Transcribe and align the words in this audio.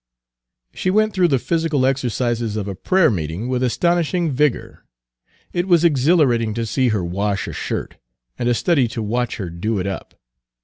She 0.73 0.89
went 0.89 1.13
through 1.13 1.27
the 1.27 1.37
physical 1.37 1.85
exercises 1.85 2.55
of 2.57 2.67
a 2.67 2.73
prayer 2.73 3.11
meeting 3.11 3.47
with 3.47 3.61
astonishing 3.61 4.31
vigor. 4.31 4.83
It 5.53 5.67
was 5.67 5.83
exhilarating 5.85 6.55
to 6.55 6.65
see 6.65 6.87
her 6.87 7.03
wash 7.05 7.47
a 7.47 7.53
shirt, 7.53 7.97
and 8.39 8.49
a 8.49 8.55
study 8.55 8.87
to 8.87 9.03
watch 9.03 9.35
her 9.37 9.51
do 9.51 9.77
it 9.77 9.85
up. 9.85 10.15